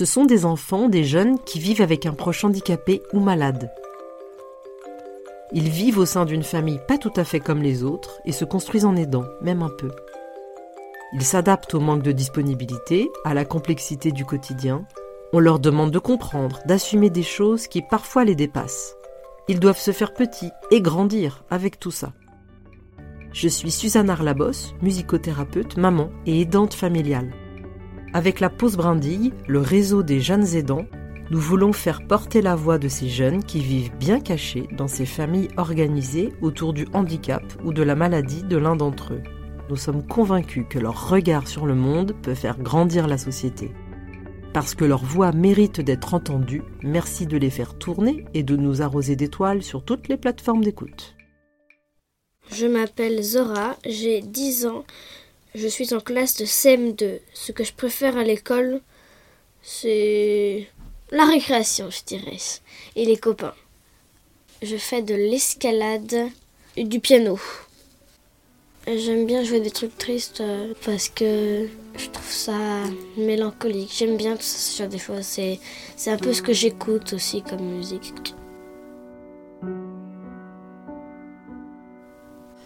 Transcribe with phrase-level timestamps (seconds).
[0.00, 3.70] Ce sont des enfants, des jeunes qui vivent avec un proche handicapé ou malade.
[5.52, 8.46] Ils vivent au sein d'une famille pas tout à fait comme les autres et se
[8.46, 9.90] construisent en aidant, même un peu.
[11.12, 14.86] Ils s'adaptent au manque de disponibilité, à la complexité du quotidien.
[15.34, 18.94] On leur demande de comprendre, d'assumer des choses qui parfois les dépassent.
[19.48, 22.14] Ils doivent se faire petits et grandir avec tout ça.
[23.34, 27.34] Je suis Suzanne Arlabos, musicothérapeute, maman et aidante familiale.
[28.12, 30.86] Avec la pause brindille, le réseau des jeunes aidants,
[31.30, 35.06] nous voulons faire porter la voix de ces jeunes qui vivent bien cachés dans ces
[35.06, 39.22] familles organisées autour du handicap ou de la maladie de l'un d'entre eux.
[39.68, 43.70] Nous sommes convaincus que leur regard sur le monde peut faire grandir la société.
[44.52, 48.82] Parce que leur voix mérite d'être entendue, merci de les faire tourner et de nous
[48.82, 51.14] arroser d'étoiles sur toutes les plateformes d'écoute.
[52.50, 54.84] Je m'appelle Zora, j'ai 10 ans,
[55.54, 57.20] je suis en classe de CM2.
[57.34, 58.80] Ce que je préfère à l'école,
[59.62, 60.68] c'est
[61.10, 62.38] la récréation, je dirais,
[62.96, 63.54] et les copains.
[64.62, 66.28] Je fais de l'escalade
[66.76, 67.38] et du piano.
[68.86, 72.82] J'aime bien jouer des trucs tristes euh, parce que je trouve ça
[73.16, 73.92] mélancolique.
[73.94, 75.22] J'aime bien tout ça, ce genre de choses.
[75.22, 75.60] C'est,
[75.96, 78.34] c'est un peu ce que j'écoute aussi comme musique.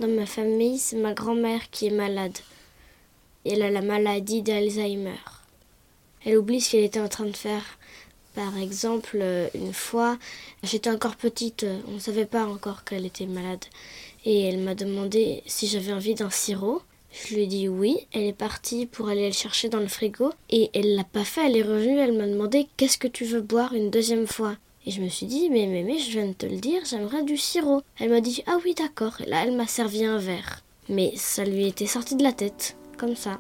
[0.00, 2.38] Dans ma famille, c'est ma grand-mère qui est malade.
[3.44, 5.20] Elle a la maladie d'Alzheimer.
[6.24, 7.62] Elle oublie ce qu'elle était en train de faire.
[8.34, 10.18] Par exemple, euh, une fois,
[10.62, 13.64] j'étais encore petite, euh, on ne savait pas encore qu'elle était malade.
[14.24, 16.80] Et elle m'a demandé si j'avais envie d'un sirop.
[17.12, 17.98] Je lui ai dit oui.
[18.12, 20.32] Elle est partie pour aller le chercher dans le frigo.
[20.48, 21.46] Et elle l'a pas fait.
[21.46, 21.98] Elle est revenue.
[21.98, 24.56] Elle m'a demandé qu'est-ce que tu veux boire une deuxième fois?
[24.86, 26.82] Et je me suis dit mais mais mais je viens de te le dire.
[26.86, 27.82] J'aimerais du sirop.
[28.00, 29.20] Elle m'a dit ah oui d'accord.
[29.20, 30.62] Et là elle m'a servi un verre.
[30.88, 33.38] Mais ça lui était sorti de la tête comme ça.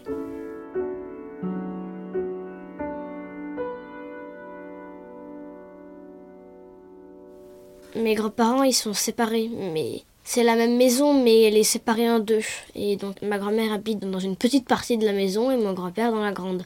[7.96, 12.18] Mes grands-parents, ils sont séparés, mais c'est la même maison, mais elle est séparée en
[12.18, 12.42] deux.
[12.74, 16.10] Et donc ma grand-mère habite dans une petite partie de la maison et mon grand-père
[16.10, 16.64] dans la grande.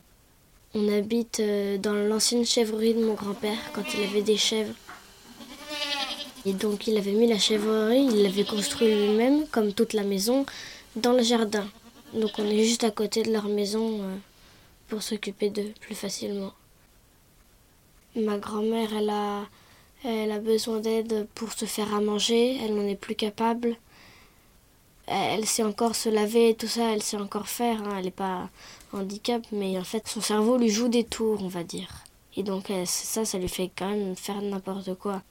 [0.75, 4.75] On habite euh, dans l'ancienne chèvrerie de mon grand-père quand il avait des chèvres.
[6.47, 10.47] Et donc il avait mis la chèvrerie, il l'avait construit lui-même, comme toute la maison,
[10.97, 11.67] dans le jardin.
[12.15, 14.17] Donc on est juste à côté de leur maison euh,
[14.89, 16.53] pour s'occuper d'eux plus facilement.
[18.17, 19.47] Ma grand-mère, elle a
[20.05, 23.77] elle a besoin d'aide pour se faire à manger, elle n'en est plus capable.
[25.09, 27.95] Elle sait encore se laver et tout ça, elle sait encore faire, hein.
[27.97, 28.49] elle n'est pas
[28.93, 32.05] handicap, mais en fait son cerveau lui joue des tours, on va dire.
[32.37, 35.23] Et donc ça, ça lui fait quand même faire n'importe quoi.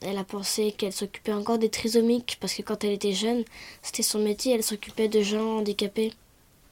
[0.00, 3.44] Elle a pensé qu'elle s'occupait encore des trisomiques, parce que quand elle était jeune,
[3.82, 6.12] c'était son métier, elle s'occupait de gens handicapés.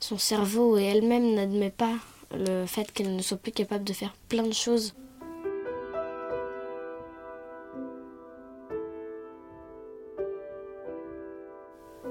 [0.06, 1.94] Son cerveau et elle-même n'admet pas
[2.30, 4.92] le fait qu'elle ne soit plus capable de faire plein de choses.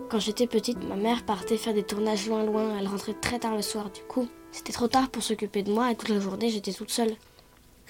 [0.09, 2.79] Quand j'étais petite, ma mère partait faire des tournages loin loin.
[2.79, 3.91] Elle rentrait très tard le soir.
[3.91, 6.89] Du coup, c'était trop tard pour s'occuper de moi et toute la journée, j'étais toute
[6.89, 7.13] seule.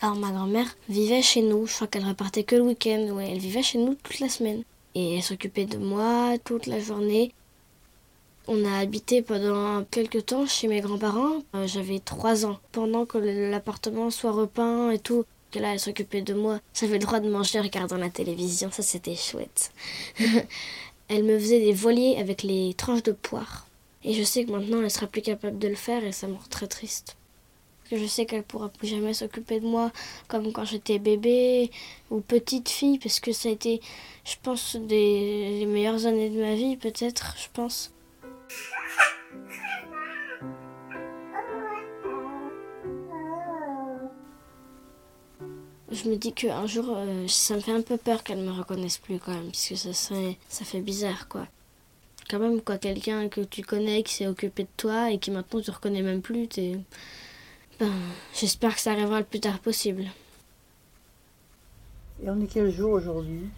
[0.01, 1.65] Alors ma grand-mère vivait chez nous.
[1.65, 3.07] Je crois qu'elle repartait que le week-end.
[3.13, 4.63] Ouais, elle vivait chez nous toute la semaine.
[4.95, 7.33] Et elle s'occupait de moi toute la journée.
[8.47, 11.43] On a habité pendant quelques temps chez mes grands-parents.
[11.55, 12.59] Euh, j'avais trois ans.
[12.71, 16.59] Pendant que l'appartement soit repeint et tout, que là, elle s'occupait de moi.
[16.73, 18.69] J'avais le droit de manger en regardant la télévision.
[18.71, 19.71] Ça, c'était chouette.
[21.07, 23.67] Elle me faisait des voiliers avec les tranches de poire.
[24.03, 26.33] Et je sais que maintenant elle sera plus capable de le faire et ça me
[26.33, 27.15] rend très triste.
[27.91, 29.91] je sais qu'elle pourra plus jamais s'occuper de moi
[30.27, 31.71] comme quand j'étais bébé
[32.09, 33.79] ou petite fille parce que ça a été,
[34.25, 37.92] je pense, des les meilleures années de ma vie peut-être, je pense.
[46.03, 48.97] Je me dis qu'un jour, euh, ça me fait un peu peur qu'elle me reconnaisse
[48.97, 49.93] plus quand même, puisque ça,
[50.49, 51.47] ça fait bizarre quoi.
[52.29, 55.61] Quand même, quoi, quelqu'un que tu connais, qui s'est occupé de toi et qui maintenant
[55.61, 56.79] te reconnaît même plus, t'es.
[57.79, 57.91] Ben,
[58.33, 60.05] j'espère que ça arrivera le plus tard possible.
[62.23, 63.49] Et on est quel jour aujourd'hui?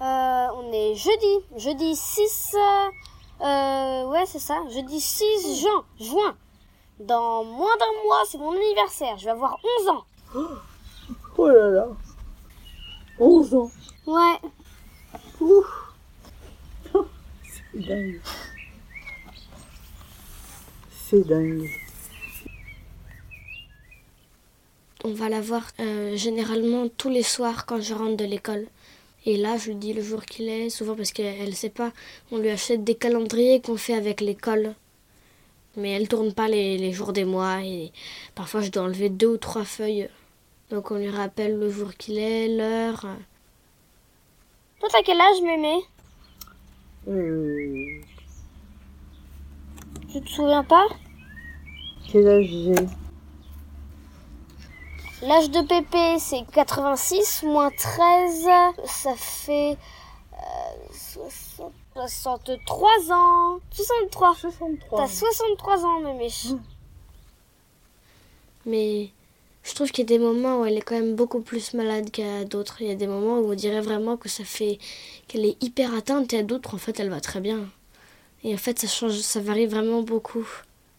[0.00, 2.54] Euh, On est jeudi, jeudi 6.
[3.40, 5.84] Euh, ouais, c'est ça, jeudi 6 juin.
[6.00, 6.36] juin.
[7.00, 10.04] Dans moins d'un mois, c'est mon anniversaire, je vais avoir 11 ans.
[10.34, 10.46] Oh
[11.38, 11.88] Oh là là
[13.18, 13.70] 11 ans
[14.06, 14.40] Ouais.
[15.40, 15.66] Ouf
[17.72, 18.20] C'est dingue.
[20.90, 21.68] C'est dingue.
[25.04, 28.66] On va la voir euh, généralement tous les soirs quand je rentre de l'école.
[29.28, 31.92] Et là, je lui dis le jour qu'il est, souvent parce qu'elle ne sait pas.
[32.30, 34.74] On lui achète des calendriers qu'on fait avec l'école.
[35.76, 37.60] Mais elle tourne pas les, les jours des mois.
[37.64, 37.90] Et
[38.36, 40.08] parfois, je dois enlever deux ou trois feuilles
[40.70, 43.04] Donc on lui rappelle le jour qu'il est, l'heure.
[44.78, 45.74] Toi, t'as quel âge, mémé?
[47.08, 48.00] Euh,
[50.12, 50.86] Tu te souviens pas?
[52.10, 52.74] Quel âge j'ai?
[55.22, 58.48] L'âge de Pépé, c'est 86 moins 13,
[58.84, 59.76] ça fait
[60.34, 60.36] euh,
[60.92, 63.60] 60 63 ans.
[63.70, 64.34] 63.
[64.34, 64.98] 63.
[64.98, 66.28] T'as 63 ans, mémé.
[68.66, 69.10] Mais
[69.62, 72.10] je trouve qu'il y a des moments où elle est quand même beaucoup plus malade
[72.10, 72.82] qu'à d'autres.
[72.82, 74.78] Il y a des moments où on dirait vraiment que ça fait
[75.28, 77.66] qu'elle est hyper atteinte et à d'autres, en fait, elle va très bien.
[78.44, 80.46] Et en fait, ça change, ça varie vraiment beaucoup.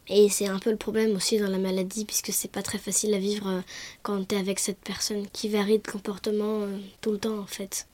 [0.10, 3.14] Et c'est un peu le problème aussi dans la maladie, puisque c'est pas très facile
[3.14, 3.62] à vivre euh,
[4.04, 7.88] quand t'es avec cette personne qui varie de comportement euh, tout le temps, en fait.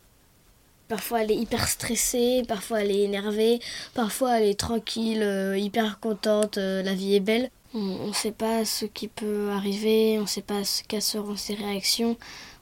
[0.88, 3.60] Parfois elle est hyper stressée, parfois elle est énervée,
[3.95, 7.50] parfois elle est tranquille, euh, hyper contente, la vie est belle.
[7.74, 11.36] On ne sait pas ce qui peut arriver, on ne sait pas ce quelles seront
[11.36, 12.18] ses réactions,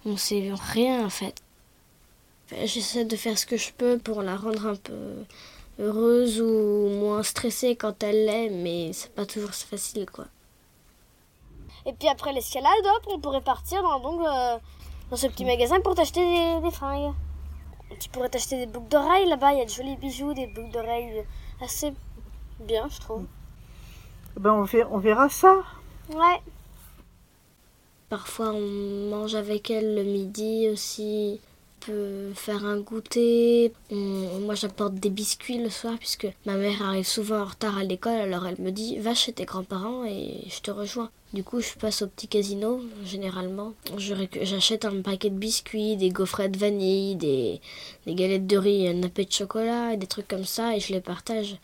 [0.05, 1.35] on sait rien en fait.
[2.63, 4.93] J'essaie de faire ce que je peux pour la rendre un peu
[5.79, 10.25] heureuse ou moins stressée quand elle l'est, mais c'est pas toujours si facile quoi.
[11.85, 14.57] Et puis après l'escalade, hop, on pourrait partir dans, donc, euh,
[15.09, 17.13] dans ce petit magasin pour t'acheter des, des fringues.
[17.99, 20.71] Tu pourrais t'acheter des boucles d'oreilles là-bas, il y a de jolis bijoux, des boucles
[20.71, 21.25] d'oreilles
[21.61, 21.93] assez
[22.59, 23.25] bien, je trouve.
[24.37, 25.55] Ben, on, verra, on verra ça.
[26.09, 26.41] Ouais.
[28.09, 31.39] Parfois, on mange avec elle le midi aussi.
[31.85, 33.73] Peut faire un goûter.
[33.89, 38.19] Moi, j'apporte des biscuits le soir puisque ma mère arrive souvent en retard à l'école.
[38.19, 41.09] Alors, elle me dit Va chez tes grands-parents et je te rejoins.
[41.33, 43.73] Du coup, je passe au petit casino, généralement.
[43.97, 47.61] J'achète un paquet de biscuits, des gaufrets de vanille, des,
[48.05, 50.93] des galettes de riz, un nappé de chocolat, et des trucs comme ça, et je
[50.93, 51.57] les partage.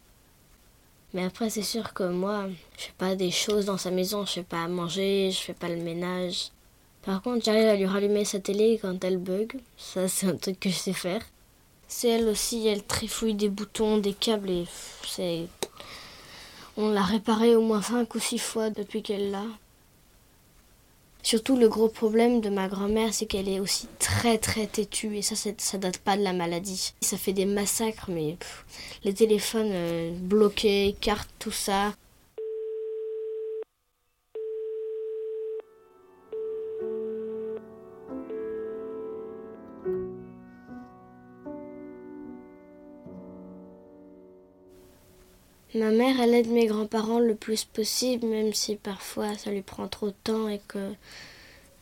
[1.13, 2.47] Mais après, c'est sûr que moi,
[2.77, 5.53] je fais pas des choses dans sa maison, je fais pas à manger, je fais
[5.53, 6.51] pas le ménage.
[7.07, 9.61] Par contre, j'arrive à lui rallumer sa télé quand elle bug.
[9.77, 11.21] Ça, c'est un truc que je sais faire.
[11.87, 14.65] C'est elle aussi, elle trifouille des boutons, des câbles et
[15.07, 15.45] c'est.
[16.75, 19.45] On l'a réparé au moins 5 ou 6 fois depuis qu'elle l'a.
[21.23, 25.21] Surtout, le gros problème de ma grand-mère, c'est qu'elle est aussi très très têtue et
[25.21, 26.91] ça, ça date pas de la maladie.
[26.99, 28.35] Ça fait des massacres, mais
[29.05, 31.93] les téléphones euh, bloqués, cartes, tout ça.
[45.77, 49.87] Ma mère, elle aide mes grands-parents le plus possible, même si parfois ça lui prend
[49.87, 50.93] trop de temps et que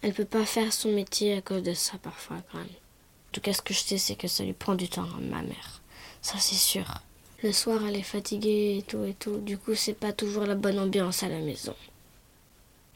[0.01, 2.67] elle peut pas faire son métier à cause de ça parfois quand même.
[2.67, 5.21] En tout cas, ce que je sais, c'est que ça lui prend du temps, hein,
[5.21, 5.81] ma mère.
[6.21, 6.85] Ça, c'est sûr.
[7.41, 9.37] Le soir, elle est fatiguée et tout et tout.
[9.37, 11.75] Du coup, c'est pas toujours la bonne ambiance à la maison.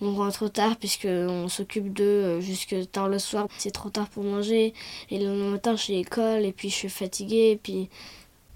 [0.02, 3.48] On rentre tard puisque on s'occupe d'eux euh, jusque tard le soir.
[3.58, 4.74] C'est trop tard pour manger.
[5.12, 7.52] Et le matin, je suis à l'école et puis je suis fatiguée.
[7.52, 7.90] Et puis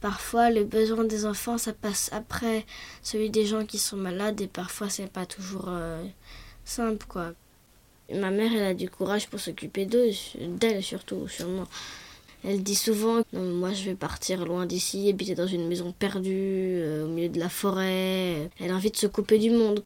[0.03, 2.65] parfois, le besoin des enfants, ça passe après
[3.01, 4.41] celui des gens qui sont malades.
[4.41, 6.03] Et parfois, c'est pas toujours euh,
[6.65, 7.31] simple, quoi.
[8.13, 10.09] Ma mère, elle a du courage pour s'occuper d'eux,
[10.59, 11.67] d'elle surtout, sûrement.
[12.43, 17.05] Elle dit souvent moi je vais partir loin d'ici, habiter dans une maison perdue, euh,
[17.05, 18.49] au milieu de la forêt.
[18.59, 19.81] Elle a envie de se couper du monde.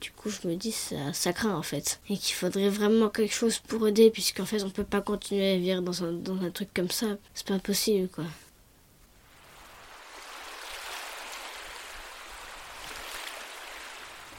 [0.00, 2.00] Du coup, je me dis ça, ça craint en fait.
[2.08, 5.58] Et qu'il faudrait vraiment quelque chose pour aider, puisqu'en fait, on peut pas continuer à
[5.58, 7.18] vivre dans un, dans un truc comme ça.
[7.34, 8.24] C'est pas possible quoi.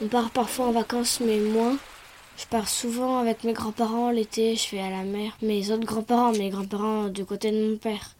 [0.04, 1.78] On part parfois en vacances, mais moins.
[2.36, 5.38] Je pars souvent avec mes grands-parents l'été, je vais à la mer.
[5.44, 8.16] Mes autres grands-parents, mes grands-parents du côté de mon père.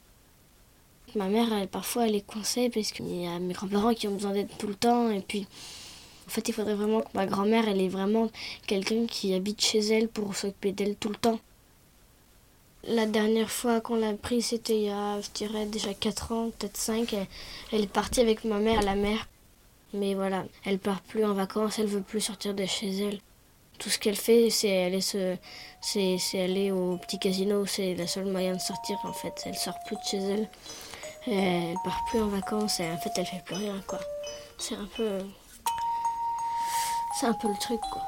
[1.16, 4.14] Ma mère, elle, parfois, elle est coincée parce qu'il y a mes grands-parents qui ont
[4.14, 5.10] besoin d'aide tout le temps.
[5.10, 5.48] Et puis,
[6.28, 8.30] en fait, il faudrait vraiment que ma grand-mère, elle est vraiment
[8.68, 11.40] quelqu'un qui habite chez elle pour s'occuper d'elle tout le temps.
[12.84, 16.52] La dernière fois qu'on l'a pris, c'était il y a, je dirais, déjà 4 ans,
[16.60, 17.12] peut-être 5.
[17.14, 17.28] Elle,
[17.72, 19.28] elle est partie avec ma mère à la mer.
[19.94, 23.20] Mais voilà, elle part plus en vacances, elle veut plus sortir de chez elle.
[23.78, 25.36] Tout ce qu'elle fait, c'est aller se,
[25.82, 27.66] c'est, aller au petit casino.
[27.66, 29.34] C'est le seul moyen de sortir en fait.
[29.46, 30.50] Elle sort plus de chez elle.
[31.28, 32.80] Elle part plus en vacances.
[32.80, 34.00] Et en fait, elle fait plus rien quoi.
[34.60, 35.20] C'est un peu,
[37.20, 38.04] c'est un peu le truc quoi.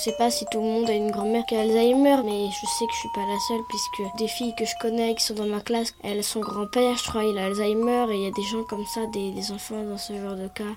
[0.00, 2.86] Sais pas si tout le monde a une grand-mère qui a Alzheimer, mais je sais
[2.86, 5.46] que je suis pas la seule puisque des filles que je connais qui sont dans
[5.46, 8.42] ma classe, elles sont grand-père, je crois, il a Alzheimer et il y a des
[8.42, 10.74] gens comme ça, des, des enfants dans ce genre de cas.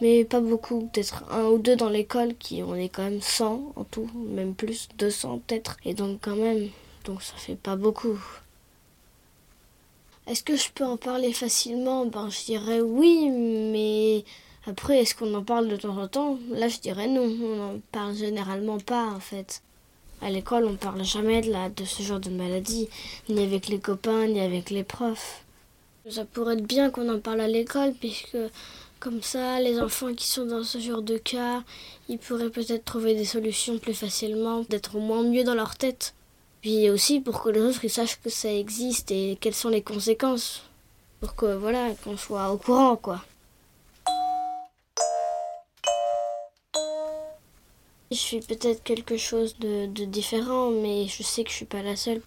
[0.00, 3.72] Mais pas beaucoup, peut-être un ou deux dans l'école qui on est quand même 100
[3.76, 5.76] en tout, même plus, 200 peut-être.
[5.84, 6.68] Et donc quand même,
[7.04, 8.18] donc ça fait pas beaucoup.
[10.26, 12.06] Est-ce que je peux en parler facilement?
[12.06, 14.24] Ben, je dirais oui, mais
[14.66, 16.38] après, est-ce qu'on en parle de temps en temps?
[16.50, 17.22] Là, je dirais non.
[17.24, 19.62] On n'en parle généralement pas, en fait.
[20.20, 22.88] À l'école, on parle jamais de, de ce genre de maladie,
[23.28, 25.42] ni avec les copains, ni avec les profs.
[26.08, 28.36] Ça pourrait être bien qu'on en parle à l'école, puisque
[29.00, 31.64] comme ça, les enfants qui sont dans ce genre de cas,
[32.08, 36.14] ils pourraient peut-être trouver des solutions plus facilement, d'être au moins mieux dans leur tête.
[36.60, 39.82] Puis aussi pour que les autres ils sachent que ça existe et quelles sont les
[39.82, 40.62] conséquences.
[41.20, 43.24] Pour que voilà, qu'on soit au courant quoi.
[48.12, 51.96] Je suis peut-être quelque chose de, différent, mais je sais que je suis pas la
[51.96, 52.20] seule.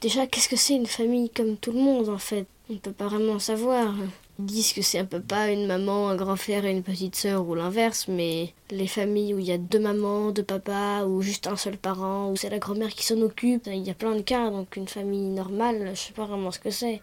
[0.00, 2.46] Déjà, qu'est-ce que c'est une famille comme tout le monde en fait?
[2.70, 3.96] On peut pas vraiment savoir.
[4.38, 7.48] Ils disent que c'est un papa, une maman, un grand frère et une petite sœur
[7.48, 11.48] ou l'inverse, mais les familles où il y a deux mamans, deux papas ou juste
[11.48, 14.22] un seul parent, où c'est la grand-mère qui s'en occupe, il y a plein de
[14.22, 17.02] cas, donc une famille normale, je sais pas vraiment ce que c'est.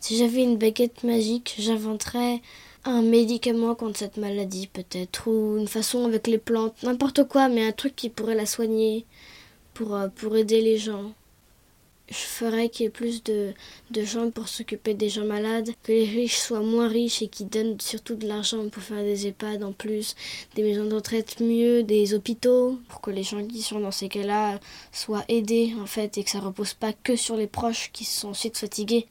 [0.00, 2.42] Si j'avais une baguette magique, j'inventerais
[2.86, 7.66] un médicament contre cette maladie peut-être, ou une façon avec les plantes, n'importe quoi, mais
[7.66, 9.04] un truc qui pourrait la soigner,
[9.74, 11.12] pour, euh, pour aider les gens.
[12.08, 13.52] Je ferais qu'il y ait plus de,
[13.90, 17.44] de gens pour s'occuper des gens malades, que les riches soient moins riches et qui
[17.44, 20.14] donnent surtout de l'argent pour faire des EHPAD en plus,
[20.54, 24.08] des maisons de retraite mieux, des hôpitaux, pour que les gens qui sont dans ces
[24.08, 24.60] cas-là
[24.92, 28.28] soient aidés en fait et que ça repose pas que sur les proches qui sont
[28.28, 29.08] ensuite fatigués.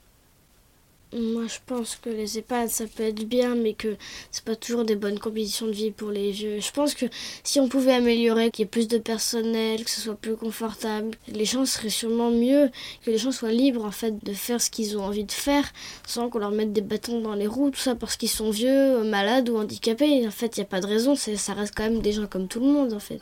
[1.17, 3.95] Moi, je pense que les EHPAD, ça peut être bien, mais que
[4.31, 6.59] c'est pas toujours des bonnes conditions de vie pour les vieux.
[6.59, 7.05] Je pense que
[7.41, 11.11] si on pouvait améliorer, qu'il y ait plus de personnel, que ce soit plus confortable,
[11.29, 12.69] les gens seraient sûrement mieux,
[13.05, 15.71] que les gens soient libres, en fait, de faire ce qu'ils ont envie de faire,
[16.05, 19.03] sans qu'on leur mette des bâtons dans les roues, tout ça parce qu'ils sont vieux,
[19.03, 20.27] malades ou handicapés.
[20.27, 22.49] En fait, il n'y a pas de raison, ça reste quand même des gens comme
[22.49, 23.21] tout le monde, en fait.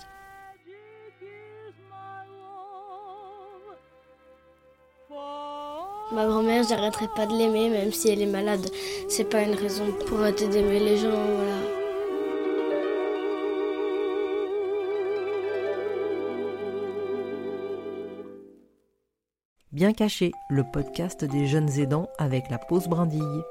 [6.14, 8.70] Ma grand-mère, j'arrêterai pas de l'aimer, même si elle est malade.
[9.10, 11.58] C'est pas une raison pour arrêter d'aimer les gens, voilà.
[19.72, 23.42] Bien caché, le podcast des jeunes aidants avec la pause brindille.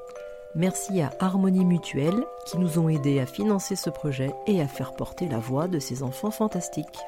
[0.54, 4.95] Merci à Harmonie Mutuelle qui nous ont aidés à financer ce projet et à faire
[4.95, 7.00] porter la voix de ces enfants fantastiques.